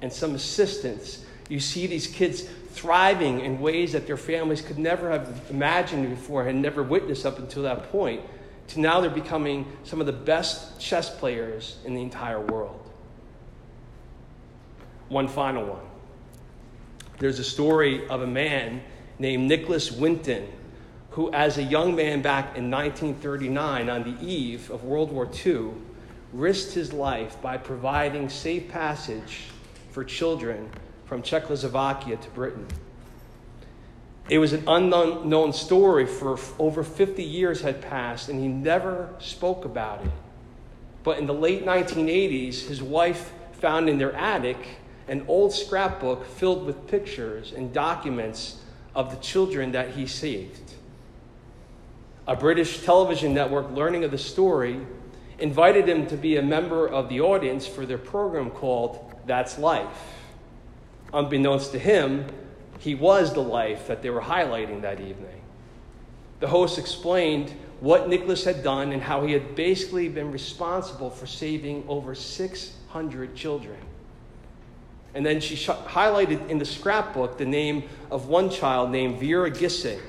and 0.00 0.12
some 0.12 0.34
assistance, 0.34 1.24
you 1.48 1.60
see 1.60 1.86
these 1.86 2.06
kids 2.06 2.42
thriving 2.70 3.40
in 3.40 3.60
ways 3.60 3.92
that 3.92 4.06
their 4.06 4.16
families 4.16 4.60
could 4.60 4.78
never 4.78 5.10
have 5.10 5.40
imagined 5.50 6.10
before, 6.10 6.44
had 6.44 6.56
never 6.56 6.82
witnessed 6.82 7.24
up 7.24 7.38
until 7.38 7.62
that 7.62 7.90
point, 7.90 8.20
to 8.68 8.80
now 8.80 9.00
they're 9.00 9.10
becoming 9.10 9.66
some 9.84 10.00
of 10.00 10.06
the 10.06 10.12
best 10.12 10.80
chess 10.80 11.14
players 11.18 11.78
in 11.84 11.94
the 11.94 12.02
entire 12.02 12.40
world. 12.40 12.80
One 15.08 15.28
final 15.28 15.66
one. 15.66 15.84
There's 17.18 17.38
a 17.38 17.44
story 17.44 18.08
of 18.08 18.22
a 18.22 18.26
man 18.26 18.82
named 19.18 19.48
Nicholas 19.48 19.92
Winton, 19.92 20.48
who, 21.10 21.32
as 21.32 21.58
a 21.58 21.62
young 21.62 21.94
man 21.94 22.22
back 22.22 22.56
in 22.56 22.70
1939, 22.70 23.88
on 23.88 24.02
the 24.02 24.26
eve 24.26 24.70
of 24.70 24.82
World 24.82 25.12
War 25.12 25.28
II, 25.46 25.68
risked 26.32 26.74
his 26.74 26.92
life 26.92 27.40
by 27.40 27.56
providing 27.56 28.28
safe 28.28 28.68
passage 28.68 29.42
for 29.94 30.02
children 30.02 30.68
from 31.04 31.22
Czechoslovakia 31.22 32.16
to 32.16 32.30
Britain. 32.30 32.66
It 34.28 34.38
was 34.38 34.52
an 34.52 34.64
unknown 34.66 35.52
story 35.52 36.04
for 36.04 36.36
over 36.58 36.82
50 36.82 37.22
years 37.22 37.60
had 37.60 37.80
passed, 37.80 38.28
and 38.28 38.40
he 38.40 38.48
never 38.48 39.14
spoke 39.20 39.64
about 39.64 40.04
it. 40.04 40.10
But 41.04 41.18
in 41.18 41.26
the 41.26 41.34
late 41.34 41.64
1980s, 41.64 42.66
his 42.66 42.82
wife 42.82 43.32
found 43.52 43.88
in 43.88 43.98
their 43.98 44.12
attic 44.14 44.58
an 45.06 45.24
old 45.28 45.52
scrapbook 45.52 46.26
filled 46.26 46.66
with 46.66 46.88
pictures 46.88 47.52
and 47.52 47.72
documents 47.72 48.62
of 48.96 49.10
the 49.10 49.16
children 49.22 49.70
that 49.72 49.90
he 49.90 50.08
saved. 50.08 50.72
A 52.26 52.34
British 52.34 52.82
television 52.82 53.32
network, 53.32 53.70
learning 53.70 54.02
of 54.02 54.10
the 54.10 54.18
story, 54.18 54.80
invited 55.38 55.88
him 55.88 56.06
to 56.06 56.16
be 56.16 56.36
a 56.36 56.42
member 56.42 56.86
of 56.86 57.08
the 57.08 57.20
audience 57.20 57.66
for 57.66 57.86
their 57.86 57.98
program 57.98 58.50
called 58.50 59.14
That's 59.26 59.58
Life. 59.58 60.14
Unbeknownst 61.12 61.72
to 61.72 61.78
him, 61.78 62.26
he 62.78 62.94
was 62.94 63.32
the 63.32 63.40
life 63.40 63.86
that 63.86 64.02
they 64.02 64.10
were 64.10 64.20
highlighting 64.20 64.82
that 64.82 65.00
evening. 65.00 65.40
The 66.40 66.48
host 66.48 66.78
explained 66.78 67.54
what 67.80 68.08
Nicholas 68.08 68.44
had 68.44 68.62
done 68.62 68.92
and 68.92 69.02
how 69.02 69.24
he 69.24 69.32
had 69.32 69.54
basically 69.54 70.08
been 70.08 70.32
responsible 70.32 71.10
for 71.10 71.26
saving 71.26 71.84
over 71.88 72.14
600 72.14 73.34
children. 73.34 73.78
And 75.14 75.24
then 75.24 75.40
she 75.40 75.54
sh- 75.54 75.68
highlighted 75.68 76.48
in 76.48 76.58
the 76.58 76.64
scrapbook 76.64 77.38
the 77.38 77.46
name 77.46 77.84
of 78.10 78.26
one 78.26 78.50
child 78.50 78.90
named 78.90 79.20
Vera 79.20 79.50
Gissing 79.50 80.00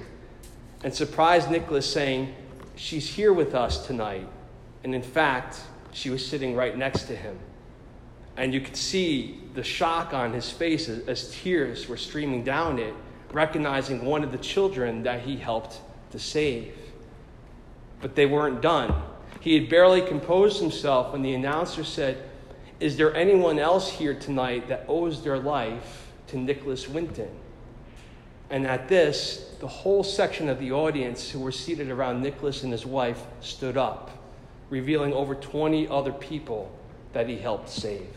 and 0.84 0.94
surprised 0.94 1.50
Nicholas, 1.50 1.91
saying, 1.91 2.34
She's 2.75 3.08
here 3.08 3.32
with 3.32 3.55
us 3.55 3.86
tonight. 3.86 4.27
And 4.86 4.94
in 4.94 5.01
fact, 5.01 5.62
she 5.94 6.12
was 6.12 6.24
sitting 6.24 6.56
right 6.56 6.77
next 6.77 7.06
to 7.06 7.15
him. 7.15 7.39
And 8.38 8.54
you 8.54 8.62
could 8.62 8.77
see 8.77 9.42
the 9.56 9.63
shock 9.63 10.13
on 10.13 10.32
his 10.32 10.51
face 10.51 10.88
as, 10.88 11.32
tears 11.32 11.89
were 11.89 11.98
streaming 11.98 12.44
down 12.44 12.77
it, 12.77 12.94
recognizing 13.32 14.06
one 14.06 14.24
of 14.24 14.32
the 14.32 14.38
children 14.38 15.01
that 15.01 15.22
he 15.22 15.38
helped 15.38 15.80
to 16.12 16.20
save. 16.20 16.72
But 18.00 18.13
they 18.13 18.27
weren't 18.27 18.62
done. 18.62 18.94
He 19.39 19.56
had 19.56 19.70
barely 19.70 20.04
composed 20.04 20.62
himself 20.62 21.13
when 21.13 21.24
the 21.24 21.34
announcer 21.34 21.84
said, 21.84 22.24
Is 22.80 22.96
there 22.96 23.15
anyone 23.15 23.58
else 23.58 23.89
here 23.89 24.13
tonight 24.13 24.68
that 24.68 24.86
owes 24.88 25.24
their 25.24 25.39
life 25.39 26.12
to 26.27 26.38
Nicholas 26.38 26.88
Winton? 26.88 27.32
And 28.51 28.68
at 28.68 28.88
this, 28.88 29.50
the 29.60 29.68
whole 29.68 30.04
section 30.04 30.48
of 30.48 30.60
the 30.60 30.74
audience 30.74 31.32
who 31.32 31.39
were 31.39 31.51
seated 31.51 31.89
around 31.89 32.22
Nicholas 32.22 32.62
and 32.62 32.72
his 32.72 32.86
wife 32.86 33.24
stood 33.42 33.77
up, 33.77 34.12
revealing 34.69 35.13
over 35.13 35.36
20 35.36 35.88
other 35.88 36.12
people 36.12 36.72
that 37.13 37.29
he 37.29 37.38
helped 37.38 37.69
save 37.69 38.07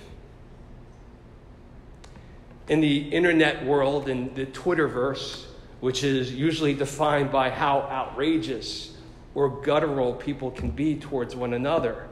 in 2.68 2.80
the 2.80 2.98
internet 3.08 3.64
world, 3.64 4.08
in 4.08 4.32
the 4.34 4.46
Twitterverse, 4.46 5.46
which 5.80 6.04
is 6.04 6.34
usually 6.34 6.74
defined 6.74 7.32
by 7.32 7.50
how 7.50 7.80
outrageous 7.80 8.96
or 9.34 9.48
guttural 9.62 10.14
people 10.14 10.50
can 10.50 10.70
be 10.70 10.96
towards 10.96 11.34
one 11.34 11.54
another. 11.54 12.08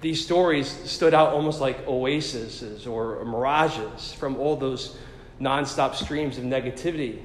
These 0.00 0.24
stories 0.24 0.68
stood 0.90 1.14
out 1.14 1.32
almost 1.32 1.60
like 1.60 1.86
oases 1.86 2.86
or 2.86 3.24
mirages 3.24 4.12
from 4.12 4.36
all 4.36 4.56
those 4.56 4.96
nonstop 5.40 5.94
streams 5.94 6.38
of 6.38 6.44
negativity. 6.44 7.22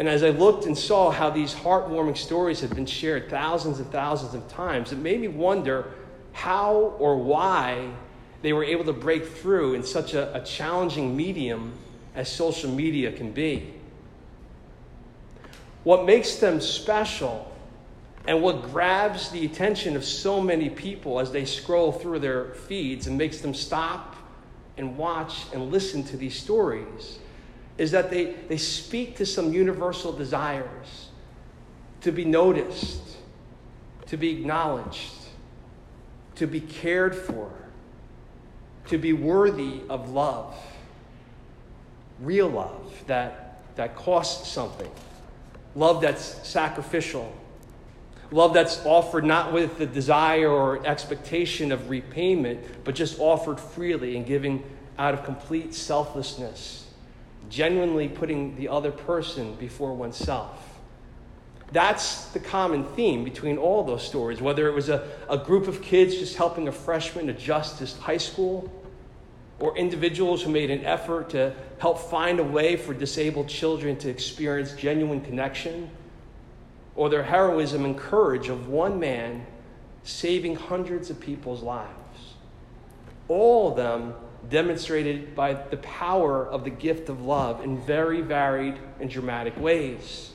And 0.00 0.08
as 0.08 0.22
I 0.22 0.30
looked 0.30 0.64
and 0.64 0.78
saw 0.78 1.10
how 1.10 1.28
these 1.28 1.52
heartwarming 1.52 2.16
stories 2.16 2.60
had 2.60 2.74
been 2.74 2.86
shared 2.86 3.28
thousands 3.28 3.80
and 3.80 3.92
thousands 3.92 4.32
of 4.32 4.48
times, 4.48 4.92
it 4.92 4.98
made 4.98 5.20
me 5.20 5.28
wonder 5.28 5.92
how 6.32 6.94
or 6.98 7.18
why 7.18 7.90
they 8.40 8.54
were 8.54 8.64
able 8.64 8.84
to 8.84 8.94
break 8.94 9.26
through 9.26 9.74
in 9.74 9.82
such 9.82 10.14
a, 10.14 10.34
a 10.34 10.42
challenging 10.42 11.14
medium 11.14 11.74
as 12.14 12.32
social 12.32 12.70
media 12.70 13.12
can 13.12 13.30
be. 13.32 13.74
What 15.84 16.06
makes 16.06 16.36
them 16.36 16.62
special 16.62 17.54
and 18.26 18.40
what 18.40 18.72
grabs 18.72 19.28
the 19.28 19.44
attention 19.44 19.96
of 19.96 20.04
so 20.06 20.40
many 20.40 20.70
people 20.70 21.20
as 21.20 21.30
they 21.30 21.44
scroll 21.44 21.92
through 21.92 22.20
their 22.20 22.54
feeds 22.54 23.06
and 23.06 23.18
makes 23.18 23.42
them 23.42 23.52
stop 23.52 24.16
and 24.78 24.96
watch 24.96 25.44
and 25.52 25.70
listen 25.70 26.02
to 26.04 26.16
these 26.16 26.38
stories 26.38 27.18
is 27.80 27.92
that 27.92 28.10
they, 28.10 28.34
they 28.46 28.58
speak 28.58 29.16
to 29.16 29.24
some 29.24 29.54
universal 29.54 30.12
desires 30.12 31.08
to 32.02 32.12
be 32.12 32.26
noticed, 32.26 33.00
to 34.04 34.18
be 34.18 34.38
acknowledged, 34.38 35.14
to 36.34 36.46
be 36.46 36.60
cared 36.60 37.14
for, 37.14 37.50
to 38.88 38.98
be 38.98 39.14
worthy 39.14 39.80
of 39.88 40.10
love, 40.10 40.54
real 42.20 42.50
love 42.50 43.02
that, 43.06 43.62
that 43.76 43.96
costs 43.96 44.52
something, 44.52 44.90
love 45.74 46.02
that's 46.02 46.46
sacrificial, 46.46 47.34
love 48.30 48.52
that's 48.52 48.84
offered 48.84 49.24
not 49.24 49.54
with 49.54 49.78
the 49.78 49.86
desire 49.86 50.50
or 50.50 50.86
expectation 50.86 51.72
of 51.72 51.88
repayment, 51.88 52.84
but 52.84 52.94
just 52.94 53.18
offered 53.18 53.58
freely 53.58 54.18
and 54.18 54.26
giving 54.26 54.62
out 54.98 55.14
of 55.14 55.24
complete 55.24 55.74
selflessness, 55.74 56.89
genuinely 57.50 58.08
putting 58.08 58.56
the 58.56 58.68
other 58.68 58.90
person 58.90 59.54
before 59.56 59.94
oneself. 59.94 60.80
That's 61.72 62.26
the 62.26 62.40
common 62.40 62.84
theme 62.84 63.22
between 63.22 63.58
all 63.58 63.84
those 63.84 64.04
stories, 64.06 64.40
whether 64.40 64.66
it 64.66 64.74
was 64.74 64.88
a, 64.88 65.08
a 65.28 65.38
group 65.38 65.68
of 65.68 65.82
kids 65.82 66.16
just 66.16 66.36
helping 66.36 66.68
a 66.68 66.72
freshman 66.72 67.28
adjust 67.28 67.78
to 67.78 68.00
high 68.00 68.16
school, 68.16 68.72
or 69.60 69.76
individuals 69.76 70.42
who 70.42 70.50
made 70.50 70.70
an 70.70 70.84
effort 70.84 71.30
to 71.30 71.52
help 71.78 71.98
find 71.98 72.40
a 72.40 72.44
way 72.44 72.76
for 72.76 72.94
disabled 72.94 73.46
children 73.46 73.96
to 73.98 74.08
experience 74.08 74.72
genuine 74.72 75.20
connection, 75.20 75.90
or 76.96 77.08
their 77.08 77.22
heroism 77.22 77.84
and 77.84 77.96
courage 77.96 78.48
of 78.48 78.68
one 78.68 78.98
man 78.98 79.46
saving 80.02 80.56
hundreds 80.56 81.10
of 81.10 81.20
people's 81.20 81.62
lives. 81.62 82.34
All 83.28 83.70
of 83.70 83.76
them 83.76 84.14
demonstrated 84.48 85.34
by 85.34 85.54
the 85.54 85.76
power 85.78 86.46
of 86.46 86.64
the 86.64 86.70
gift 86.70 87.08
of 87.08 87.22
love 87.22 87.62
in 87.62 87.78
very 87.82 88.20
varied 88.20 88.76
and 89.00 89.10
dramatic 89.10 89.58
ways. 89.58 90.32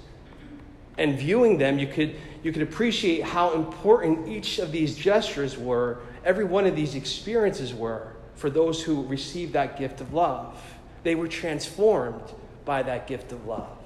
And 0.98 1.18
viewing 1.18 1.58
them, 1.58 1.80
you 1.80 1.88
could, 1.88 2.16
you 2.44 2.52
could 2.52 2.62
appreciate 2.62 3.24
how 3.24 3.54
important 3.54 4.28
each 4.28 4.60
of 4.60 4.72
these 4.72 4.96
gestures 4.96 5.58
were, 5.58 6.00
every 6.24 6.46
one 6.46 6.66
of 6.66 6.76
these 6.76 6.96
experiences 6.96 7.74
were 7.74 8.14
for 8.36 8.50
those 8.50 8.84
who 8.84 9.04
received 9.08 9.54
that 9.54 9.78
gift 9.78 10.02
of 10.02 10.14
love. 10.14 10.62
They 11.04 11.16
were 11.16 11.28
transformed 11.28 12.24
by 12.64 12.84
that 12.84 13.08
gift 13.08 13.32
of 13.32 13.46
love. 13.46 13.78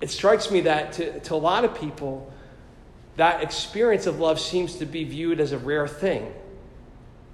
It 0.00 0.10
strikes 0.10 0.50
me 0.50 0.62
that 0.62 0.94
to, 0.94 1.20
to 1.20 1.34
a 1.34 1.36
lot 1.36 1.64
of 1.64 1.78
people, 1.78 2.32
that 3.16 3.42
experience 3.42 4.06
of 4.06 4.18
love 4.18 4.40
seems 4.40 4.76
to 4.76 4.86
be 4.86 5.04
viewed 5.04 5.40
as 5.40 5.52
a 5.52 5.58
rare 5.58 5.86
thing. 5.86 6.32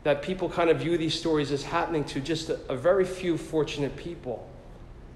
That 0.07 0.23
people 0.23 0.49
kind 0.49 0.71
of 0.71 0.79
view 0.79 0.97
these 0.97 1.19
stories 1.19 1.51
as 1.51 1.65
happening 1.65 2.05
to 2.05 2.21
just 2.21 2.49
a, 2.49 2.61
a 2.69 2.77
very 2.77 3.05
few 3.05 3.37
fortunate 3.37 3.97
people. 3.97 4.49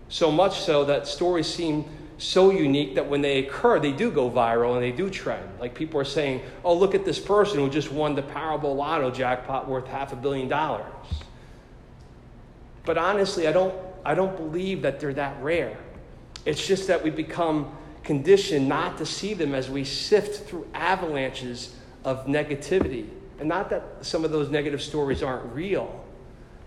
So 0.08 0.32
much 0.32 0.62
so 0.62 0.84
that 0.86 1.06
stories 1.06 1.46
seem 1.46 1.84
so 2.18 2.50
unique 2.50 2.96
that 2.96 3.08
when 3.08 3.22
they 3.22 3.38
occur, 3.38 3.78
they 3.78 3.92
do 3.92 4.10
go 4.10 4.28
viral 4.28 4.74
and 4.74 4.82
they 4.82 4.90
do 4.90 5.08
trend. 5.08 5.48
Like 5.60 5.76
people 5.76 6.00
are 6.00 6.04
saying, 6.04 6.42
oh, 6.64 6.74
look 6.74 6.96
at 6.96 7.04
this 7.04 7.20
person 7.20 7.60
who 7.60 7.70
just 7.70 7.92
won 7.92 8.16
the 8.16 8.22
Powerball 8.22 8.74
Lotto 8.74 9.12
jackpot 9.12 9.68
worth 9.68 9.86
half 9.86 10.12
a 10.12 10.16
billion 10.16 10.48
dollars. 10.48 10.84
But 12.84 12.98
honestly, 12.98 13.46
I 13.46 13.52
don't, 13.52 13.72
I 14.04 14.16
don't 14.16 14.36
believe 14.36 14.82
that 14.82 14.98
they're 14.98 15.14
that 15.14 15.40
rare. 15.40 15.78
It's 16.44 16.66
just 16.66 16.88
that 16.88 17.04
we 17.04 17.10
become 17.10 17.72
conditioned 18.02 18.68
not 18.68 18.98
to 18.98 19.06
see 19.06 19.34
them 19.34 19.54
as 19.54 19.70
we 19.70 19.84
sift 19.84 20.48
through 20.48 20.66
avalanches 20.74 21.76
of 22.02 22.26
negativity. 22.26 23.06
And 23.40 23.48
not 23.48 23.70
that 23.70 23.82
some 24.02 24.24
of 24.24 24.30
those 24.30 24.50
negative 24.50 24.82
stories 24.82 25.22
aren't 25.22 25.54
real, 25.54 26.04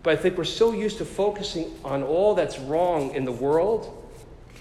but 0.01 0.17
I 0.17 0.21
think 0.21 0.37
we're 0.37 0.43
so 0.43 0.73
used 0.73 0.97
to 0.97 1.05
focusing 1.05 1.71
on 1.85 2.01
all 2.01 2.33
that's 2.33 2.57
wrong 2.57 3.13
in 3.13 3.25
the 3.25 3.31
world 3.31 4.03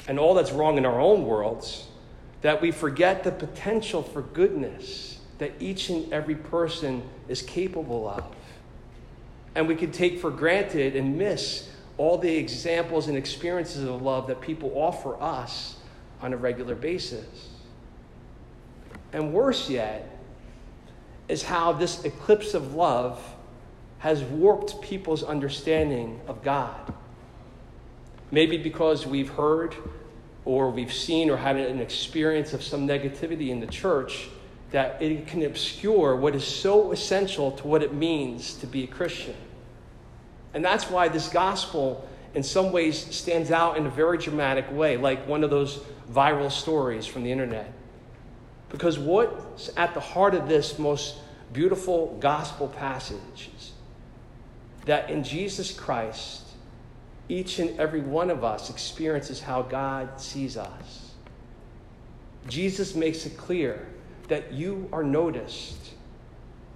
and 0.07 0.19
all 0.19 0.35
that's 0.35 0.52
wrong 0.52 0.76
in 0.76 0.85
our 0.85 1.00
own 1.00 1.25
worlds 1.25 1.87
that 2.42 2.61
we 2.61 2.71
forget 2.71 3.25
the 3.25 3.33
potential 3.33 4.02
for 4.02 4.21
goodness 4.21 5.21
that 5.38 5.52
each 5.59 5.88
and 5.88 6.12
every 6.12 6.35
person 6.35 7.02
is 7.28 7.40
capable 7.40 8.07
of. 8.09 8.25
And 9.54 9.66
we 9.66 9.75
can 9.75 9.90
take 9.90 10.21
for 10.21 10.31
granted 10.31 10.95
and 10.95 11.16
miss 11.16 11.71
all 11.97 12.19
the 12.19 12.37
examples 12.37 13.09
and 13.09 13.16
experiences 13.16 13.85
of 13.85 14.02
love 14.02 14.26
that 14.26 14.40
people 14.40 14.73
offer 14.75 15.21
us 15.21 15.76
on 16.21 16.33
a 16.33 16.37
regular 16.37 16.75
basis. 16.75 17.49
And 19.12 19.33
worse 19.33 19.71
yet 19.71 20.09
is 21.29 21.43
how 21.43 21.73
this 21.73 22.05
eclipse 22.05 22.55
of 22.55 22.75
love 22.75 23.23
has 23.99 24.23
warped 24.23 24.81
people's 24.83 25.23
understanding 25.23 26.21
of 26.26 26.43
God. 26.43 26.93
Maybe 28.31 28.57
because 28.57 29.07
we've 29.07 29.31
heard 29.31 29.76
or 30.45 30.71
we've 30.71 30.93
seen 30.93 31.31
or 31.31 31.37
had 31.37 31.57
an 31.57 31.81
experience 31.81 32.52
of 32.52 32.62
some 32.62 32.88
negativity 32.88 33.50
in 33.50 33.61
the 33.61 33.67
church 33.67 34.29
that 34.73 35.00
it 35.00 35.26
can 35.26 35.43
obscure 35.45 36.17
what 36.17 36.35
is 36.35 36.45
so 36.45 36.93
essential 36.93 37.52
to 37.52 37.67
what 37.67 37.83
it 37.83 37.95
means 37.95 38.55
to 38.55 38.67
be 38.67 38.85
a 38.85 38.87
Christian. 38.87 39.37
And 40.55 40.64
that's 40.64 40.91
why 40.91 41.09
this 41.09 41.29
gospel, 41.29 42.09
in 42.35 42.43
some 42.43 42.73
ways, 42.73 42.99
stands 43.14 43.50
out 43.50 43.76
in 43.76 43.87
a 43.87 43.91
very 43.91 44.19
dramatic 44.19 44.71
way, 44.73 44.97
like 44.97 45.26
one 45.29 45.45
of 45.45 45.50
those 45.50 45.79
viral 46.11 46.50
stories 46.50 47.07
from 47.07 47.23
the 47.23 47.31
internet. 47.31 47.73
Because 48.73 48.99
what's 48.99 49.71
at 49.76 49.95
the 49.95 50.00
heart 50.00 50.35
of 50.35 50.49
this 50.49 50.79
most 50.79 51.17
beautiful 51.52 52.17
gospel 52.21 52.67
passage 52.67 53.50
is 53.57 53.73
that 54.87 55.11
in 55.11 55.23
Jesus 55.23 55.73
Christ, 55.73 56.43
each 57.29 57.59
and 57.59 57.79
every 57.79 58.00
one 58.00 58.31
of 58.31 58.43
us 58.43 58.71
experiences 58.71 59.41
how 59.41 59.62
God 59.62 60.21
sees 60.21 60.57
us. 60.57 61.12
Jesus 62.49 62.97
makes 62.97 63.26
it 63.26 63.37
clear 63.37 63.87
that 64.29 64.52
you 64.52 64.88
are 64.93 65.05
noticed, 65.05 65.93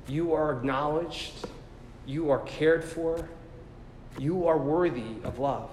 you 0.07 0.35
are 0.35 0.53
acknowledged, 0.57 1.33
you 2.07 2.31
are 2.31 2.41
cared 2.41 2.85
for, 2.85 3.26
you 4.19 4.47
are 4.47 4.59
worthy 4.59 5.17
of 5.25 5.38
love. 5.38 5.71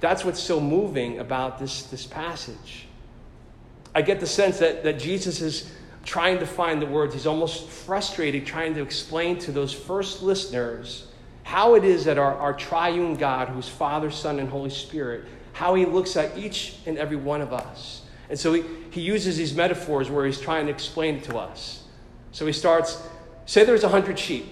That's 0.00 0.24
what's 0.24 0.40
so 0.40 0.58
moving 0.58 1.18
about 1.20 1.58
this, 1.58 1.84
this 1.84 2.06
passage. 2.06 2.86
I 3.94 4.02
get 4.02 4.20
the 4.20 4.26
sense 4.26 4.58
that, 4.58 4.82
that 4.84 4.98
Jesus 4.98 5.40
is 5.40 5.72
trying 6.04 6.38
to 6.38 6.46
find 6.46 6.80
the 6.80 6.86
words. 6.86 7.14
He's 7.14 7.26
almost 7.26 7.68
frustrated 7.68 8.46
trying 8.46 8.74
to 8.74 8.82
explain 8.82 9.38
to 9.40 9.52
those 9.52 9.72
first 9.72 10.22
listeners 10.22 11.06
how 11.42 11.74
it 11.74 11.84
is 11.84 12.04
that 12.04 12.18
our, 12.18 12.34
our 12.34 12.54
triune 12.54 13.14
God, 13.14 13.48
who's 13.48 13.68
Father, 13.68 14.10
Son, 14.10 14.38
and 14.38 14.48
Holy 14.48 14.70
Spirit, 14.70 15.24
how 15.52 15.74
he 15.74 15.84
looks 15.84 16.16
at 16.16 16.36
each 16.38 16.76
and 16.86 16.96
every 16.96 17.16
one 17.16 17.40
of 17.40 17.52
us. 17.52 18.02
And 18.30 18.38
so 18.38 18.54
he, 18.54 18.64
he 18.90 19.00
uses 19.00 19.36
these 19.36 19.54
metaphors 19.54 20.08
where 20.08 20.24
he's 20.24 20.40
trying 20.40 20.66
to 20.66 20.72
explain 20.72 21.16
it 21.16 21.24
to 21.24 21.36
us. 21.36 21.82
So 22.30 22.46
he 22.46 22.52
starts, 22.52 23.02
say 23.44 23.64
there's 23.64 23.84
a 23.84 23.88
hundred 23.88 24.18
sheep, 24.18 24.46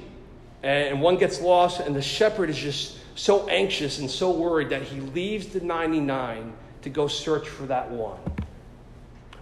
and 0.63 1.01
one 1.01 1.17
gets 1.17 1.41
lost, 1.41 1.81
and 1.81 1.97
the 1.97 2.03
shepherd 2.03 2.51
is 2.51 2.59
just 2.59 2.99
so 3.15 3.49
anxious 3.49 3.99
and 3.99 4.11
so 4.11 4.31
worried 4.31 4.69
that 4.71 4.83
he 4.83 5.01
leaves 5.01 5.49
the 5.49 5.61
99 5.61 6.53
to 6.83 6.91
go 6.91 7.07
search 7.09 7.49
for 7.49 7.65
that 7.67 7.91
one. 7.91 8.19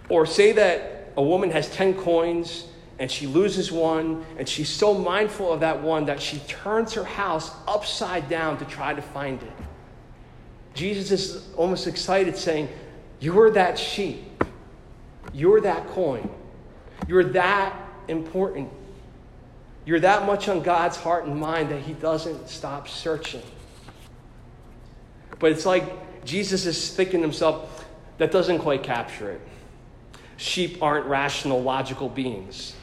Or 0.09 0.25
say 0.25 0.51
that 0.53 1.13
a 1.15 1.23
woman 1.23 1.51
has 1.51 1.69
10 1.69 1.95
coins 1.95 2.65
and 2.99 3.09
she 3.09 3.27
loses 3.27 3.71
one, 3.71 4.25
and 4.37 4.47
she's 4.47 4.67
so 4.67 4.93
mindful 4.93 5.53
of 5.53 5.61
that 5.61 5.81
one 5.81 6.05
that 6.05 6.21
she 6.21 6.39
turns 6.39 6.93
her 6.93 7.05
house 7.05 7.49
upside 7.65 8.27
down 8.27 8.57
to 8.57 8.65
try 8.65 8.93
to 8.93 9.01
find 9.01 9.41
it. 9.41 9.51
Jesus 10.73 11.11
is 11.11 11.47
almost 11.55 11.87
excited, 11.87 12.35
saying, 12.35 12.67
You're 13.21 13.51
that 13.51 13.79
sheep. 13.79 14.43
You're 15.33 15.61
that 15.61 15.87
coin. 15.87 16.29
You're 17.07 17.23
that 17.23 17.73
important. 18.09 18.69
You're 19.85 20.01
that 20.01 20.25
much 20.25 20.49
on 20.49 20.61
God's 20.61 20.97
heart 20.97 21.25
and 21.25 21.39
mind 21.39 21.69
that 21.69 21.81
He 21.81 21.93
doesn't 21.93 22.49
stop 22.49 22.89
searching. 22.89 23.43
But 25.39 25.53
it's 25.53 25.65
like 25.65 26.25
Jesus 26.25 26.65
is 26.65 26.93
thinking 26.93 27.21
to 27.21 27.27
himself, 27.27 27.85
that 28.17 28.31
doesn't 28.31 28.59
quite 28.59 28.83
capture 28.83 29.31
it. 29.31 29.41
Sheep 30.39 30.81
aren't 30.81 31.05
rational, 31.05 31.61
logical 31.61 32.07
beings. 32.07 32.73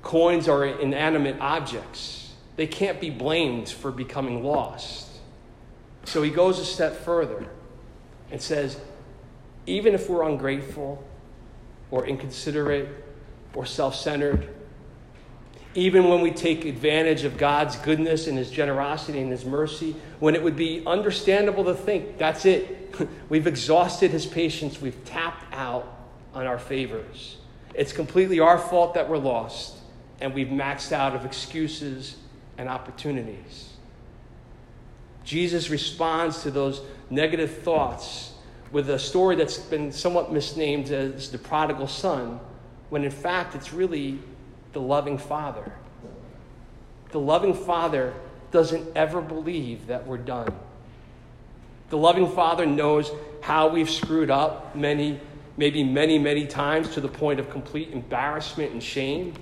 Coins 0.00 0.48
are 0.48 0.64
inanimate 0.64 1.40
objects. 1.40 2.32
They 2.54 2.68
can't 2.68 3.00
be 3.00 3.10
blamed 3.10 3.68
for 3.68 3.90
becoming 3.90 4.44
lost. 4.44 5.08
So 6.04 6.22
he 6.22 6.30
goes 6.30 6.60
a 6.60 6.64
step 6.64 6.94
further 6.94 7.48
and 8.30 8.40
says, 8.40 8.80
even 9.66 9.92
if 9.92 10.08
we're 10.08 10.22
ungrateful 10.22 11.02
or 11.90 12.06
inconsiderate 12.06 12.88
or 13.54 13.66
self 13.66 13.96
centered, 13.96 14.48
even 15.74 16.08
when 16.08 16.20
we 16.20 16.30
take 16.30 16.64
advantage 16.64 17.24
of 17.24 17.38
God's 17.38 17.74
goodness 17.74 18.28
and 18.28 18.38
His 18.38 18.52
generosity 18.52 19.20
and 19.20 19.32
His 19.32 19.44
mercy, 19.44 19.96
when 20.20 20.36
it 20.36 20.42
would 20.44 20.56
be 20.56 20.84
understandable 20.86 21.64
to 21.64 21.74
think, 21.74 22.18
that's 22.18 22.44
it. 22.44 22.94
We've 23.28 23.48
exhausted 23.48 24.12
His 24.12 24.26
patience, 24.26 24.80
we've 24.80 25.04
tapped 25.04 25.52
out 25.52 26.01
on 26.34 26.46
our 26.46 26.58
favors. 26.58 27.36
It's 27.74 27.92
completely 27.92 28.40
our 28.40 28.58
fault 28.58 28.94
that 28.94 29.08
we're 29.08 29.18
lost 29.18 29.76
and 30.20 30.34
we've 30.34 30.48
maxed 30.48 30.92
out 30.92 31.14
of 31.14 31.24
excuses 31.24 32.16
and 32.58 32.68
opportunities. 32.68 33.70
Jesus 35.24 35.70
responds 35.70 36.42
to 36.42 36.50
those 36.50 36.80
negative 37.10 37.58
thoughts 37.58 38.32
with 38.70 38.88
a 38.90 38.98
story 38.98 39.36
that's 39.36 39.58
been 39.58 39.92
somewhat 39.92 40.32
misnamed 40.32 40.90
as 40.90 41.30
the 41.30 41.38
prodigal 41.38 41.86
son, 41.86 42.40
when 42.88 43.04
in 43.04 43.10
fact 43.10 43.54
it's 43.54 43.72
really 43.72 44.18
the 44.72 44.80
loving 44.80 45.18
father. 45.18 45.72
The 47.10 47.20
loving 47.20 47.54
father 47.54 48.14
doesn't 48.50 48.96
ever 48.96 49.20
believe 49.20 49.86
that 49.88 50.06
we're 50.06 50.18
done. 50.18 50.54
The 51.90 51.98
loving 51.98 52.30
father 52.30 52.64
knows 52.64 53.10
how 53.42 53.68
we've 53.68 53.90
screwed 53.90 54.30
up 54.30 54.74
many, 54.74 55.20
maybe 55.56 55.84
many, 55.84 56.18
many 56.18 56.46
times 56.46 56.90
to 56.90 57.00
the 57.00 57.08
point 57.08 57.40
of 57.40 57.50
complete 57.50 57.90
embarrassment 57.90 58.72
and 58.72 58.82
shame. 58.82 59.34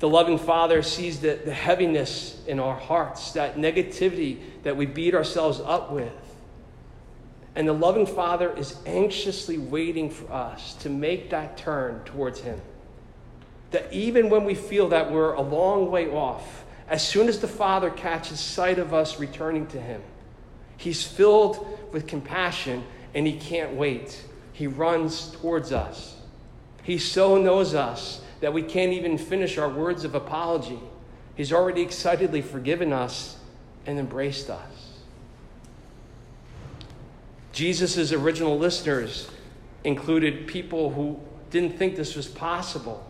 The 0.00 0.08
loving 0.08 0.38
Father 0.38 0.82
sees 0.82 1.20
the, 1.20 1.38
the 1.44 1.54
heaviness 1.54 2.42
in 2.46 2.58
our 2.58 2.76
hearts, 2.76 3.32
that 3.32 3.56
negativity 3.56 4.38
that 4.64 4.76
we 4.76 4.86
beat 4.86 5.14
ourselves 5.14 5.60
up 5.60 5.92
with. 5.92 6.12
And 7.54 7.68
the 7.68 7.72
loving 7.72 8.06
Father 8.06 8.52
is 8.56 8.76
anxiously 8.86 9.58
waiting 9.58 10.10
for 10.10 10.32
us 10.32 10.74
to 10.76 10.88
make 10.88 11.30
that 11.30 11.56
turn 11.56 12.02
towards 12.04 12.40
Him. 12.40 12.60
That 13.70 13.92
even 13.92 14.30
when 14.30 14.44
we 14.44 14.54
feel 14.54 14.88
that 14.88 15.10
we're 15.10 15.34
a 15.34 15.42
long 15.42 15.90
way 15.90 16.10
off, 16.10 16.64
as 16.88 17.06
soon 17.06 17.28
as 17.28 17.40
the 17.40 17.48
Father 17.48 17.90
catches 17.90 18.40
sight 18.40 18.78
of 18.78 18.92
us 18.92 19.20
returning 19.20 19.66
to 19.68 19.80
Him, 19.80 20.02
He's 20.78 21.04
filled 21.06 21.78
with 21.92 22.06
compassion 22.06 22.84
and 23.14 23.26
He 23.26 23.38
can't 23.38 23.74
wait. 23.74 24.24
He 24.52 24.66
runs 24.66 25.30
towards 25.32 25.72
us. 25.72 26.16
He 26.82 26.98
so 26.98 27.40
knows 27.40 27.74
us 27.74 28.20
that 28.40 28.52
we 28.52 28.62
can't 28.62 28.92
even 28.92 29.16
finish 29.16 29.56
our 29.56 29.68
words 29.68 30.04
of 30.04 30.14
apology. 30.14 30.80
He's 31.34 31.52
already 31.52 31.82
excitedly 31.82 32.42
forgiven 32.42 32.92
us 32.92 33.36
and 33.86 33.98
embraced 33.98 34.50
us. 34.50 34.90
Jesus' 37.52 38.12
original 38.12 38.58
listeners 38.58 39.30
included 39.84 40.46
people 40.46 40.90
who 40.90 41.20
didn't 41.50 41.78
think 41.78 41.96
this 41.96 42.16
was 42.16 42.26
possible. 42.26 43.06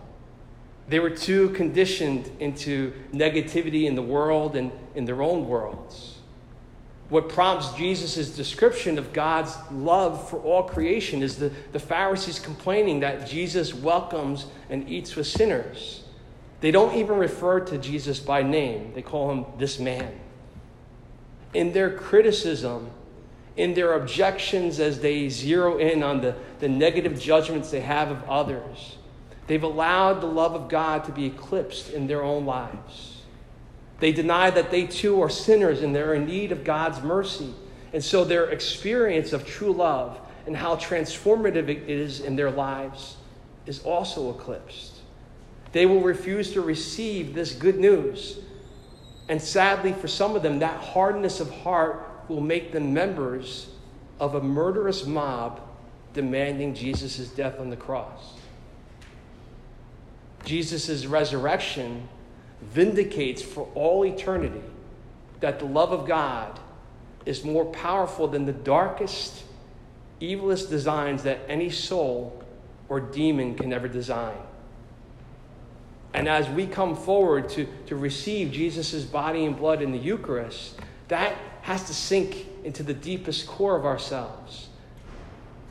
They 0.89 0.99
were 0.99 1.11
too 1.11 1.51
conditioned 1.51 2.31
into 2.41 2.93
negativity 3.13 3.85
in 3.85 3.95
the 3.95 4.03
world 4.03 4.57
and 4.57 4.73
in 4.95 5.05
their 5.05 5.23
own 5.23 5.49
worlds 5.49 6.12
what 7.13 7.29
prompts 7.29 7.75
Jesus' 7.75 8.31
description 8.31 8.97
of 8.97 9.13
God's 9.13 9.55
love 9.71 10.31
for 10.31 10.39
all 10.39 10.63
creation 10.63 11.23
is 11.23 11.37
the, 11.37 11.53
the 11.73 11.79
Pharisees 11.79 12.39
complaining 12.39 13.01
that 13.01 13.29
Jesus 13.29 13.75
welcomes 13.75 14.47
and 14.71 14.89
eats 14.89 15.15
with 15.15 15.27
sinners. 15.27 16.05
They 16.63 16.71
don't 16.71 16.97
even 16.97 17.19
refer 17.19 17.61
to 17.61 17.77
Jesus 17.77 18.19
by 18.19 18.43
name, 18.43 18.93
they 18.95 19.03
call 19.03 19.31
him 19.31 19.45
this 19.59 19.79
man. 19.79 20.11
In 21.53 21.75
their 21.75 21.95
criticism, 21.95 22.91
in 23.59 23.75
their 23.75 23.93
objections 23.93 24.81
as 24.81 25.01
they 25.01 25.29
zero 25.29 25.77
in 25.77 26.03
on 26.03 26.23
the, 26.23 26.35
the 26.61 26.69
negative 26.71 27.21
judgments 27.21 27.71
they 27.71 27.83
have 27.83 28.11
of 28.11 28.25
others, 28.27 28.97
they've 29.49 29.63
allowed 29.63 30.23
the 30.23 30.27
love 30.27 30.55
of 30.55 30.71
God 30.71 31.05
to 31.05 31.13
be 31.13 31.27
eclipsed 31.27 31.91
in 31.91 32.07
their 32.07 32.23
own 32.23 32.47
lives. 32.47 33.12
They 34.03 34.11
deny 34.11 34.51
that 34.51 34.73
they 34.73 34.89
too 34.89 35.23
are 35.23 35.31
sinners 35.31 35.81
and 35.81 35.95
they're 35.95 36.15
in 36.15 36.27
need 36.27 36.51
of 36.51 36.65
God's 36.65 37.01
mercy. 37.03 37.55
And 37.93 38.03
so 38.03 38.25
their 38.25 38.51
experience 38.51 39.33
of 39.33 39.47
true 39.47 39.73
love 39.73 40.19
and 40.45 40.57
how 40.57 40.75
transformative 40.75 41.69
it 41.69 41.89
is 41.89 42.19
in 42.19 42.35
their 42.35 42.51
lives 42.51 43.15
is 43.65 43.81
also 43.85 44.31
eclipsed. 44.31 44.97
They 45.71 45.87
will 45.87 46.01
refuse 46.01 46.53
to 46.55 46.63
receive 46.63 47.33
this 47.33 47.53
good 47.53 47.79
news. 47.79 48.41
And 49.29 49.41
sadly, 49.41 49.93
for 49.93 50.09
some 50.09 50.35
of 50.35 50.43
them, 50.43 50.59
that 50.59 50.81
hardness 50.81 51.39
of 51.39 51.49
heart 51.61 52.05
will 52.27 52.41
make 52.41 52.73
them 52.73 52.93
members 52.93 53.69
of 54.19 54.35
a 54.35 54.43
murderous 54.43 55.07
mob 55.07 55.61
demanding 56.13 56.75
Jesus' 56.75 57.29
death 57.29 57.61
on 57.61 57.71
the 57.71 57.77
cross. 57.77 58.33
Jesus' 60.45 61.07
resurrection 61.07 62.09
vindicates 62.63 63.43
for 63.43 63.69
all 63.75 64.05
eternity 64.05 64.63
that 65.41 65.59
the 65.59 65.65
love 65.65 65.93
of 65.93 66.07
God 66.07 66.59
is 67.27 67.45
more 67.45 67.65
powerful 67.67 68.29
than 68.29 68.47
the 68.47 68.53
darkest, 68.53 69.45
evilest 70.21 70.71
designs 70.71 71.25
that 71.25 71.41
any 71.49 71.71
soul 71.71 72.43
or 72.89 73.01
demon 73.01 73.55
can 73.55 73.73
ever 73.73 73.89
design. 73.89 74.37
And 76.15 76.29
as 76.29 76.49
we 76.49 76.67
come 76.67 76.95
forward 76.95 77.49
to, 77.51 77.67
to 77.87 77.97
receive 77.97 78.53
Jesus' 78.53 79.05
body 79.05 79.45
and 79.45 79.57
blood 79.57 79.83
in 79.83 79.93
the 79.93 79.99
Eucharist, 79.99 80.79
that 81.09 81.35
has 81.63 81.85
to 81.85 81.95
sink 81.95 82.47
into 82.65 82.83
the 82.83 82.95
deepest 82.95 83.47
core 83.47 83.77
of 83.77 83.85
ourselves. 83.85 84.69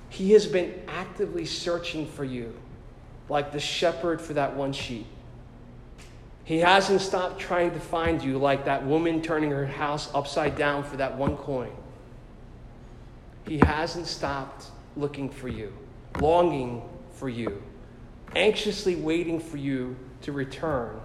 He 0.10 0.32
has 0.32 0.46
been 0.46 0.82
actively 0.88 1.46
searching 1.46 2.08
for 2.08 2.26
you, 2.26 2.54
like 3.30 3.52
the 3.52 3.60
shepherd 3.60 4.20
for 4.20 4.34
that 4.34 4.56
one 4.56 4.74
sheep. 4.74 5.06
He 6.44 6.60
hasn't 6.60 7.02
stopped 7.02 7.40
trying 7.40 7.72
to 7.72 7.80
find 7.80 8.22
you, 8.22 8.38
like 8.38 8.66
that 8.66 8.86
woman 8.86 9.22
turning 9.22 9.52
her 9.52 9.66
house 9.66 10.10
upside 10.14 10.58
down 10.58 10.84
for 10.84 10.98
that 10.98 11.18
one 11.18 11.38
coin. 11.38 11.72
He 13.48 13.60
hasn't 13.60 14.08
stopped 14.08 14.66
looking 14.96 15.30
for 15.30 15.48
you, 15.48 15.74
longing 16.20 16.82
for 17.14 17.30
you, 17.30 17.62
anxiously 18.36 18.96
waiting 18.96 19.40
for 19.40 19.58
you 19.58 19.96
to 20.22 20.32
return 20.32 21.00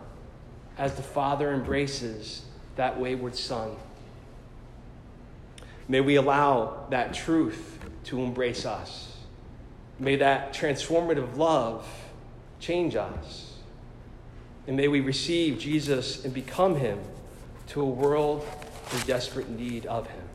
as 0.78 0.94
the 0.94 1.02
Father 1.02 1.52
embraces 1.52 2.42
that 2.76 2.98
wayward 2.98 3.36
son. 3.36 3.76
May 5.88 6.00
we 6.00 6.16
allow 6.16 6.86
that 6.90 7.14
truth 7.14 7.78
to 8.04 8.20
embrace 8.20 8.66
us. 8.66 9.16
May 9.98 10.16
that 10.16 10.52
transformative 10.52 11.36
love 11.36 11.86
change 12.60 12.96
us. 12.96 13.45
And 14.66 14.76
may 14.76 14.88
we 14.88 15.00
receive 15.00 15.58
Jesus 15.58 16.24
and 16.24 16.34
become 16.34 16.76
him 16.76 16.98
to 17.68 17.80
a 17.80 17.86
world 17.86 18.46
in 18.92 19.00
desperate 19.06 19.48
need 19.48 19.86
of 19.86 20.06
him. 20.08 20.25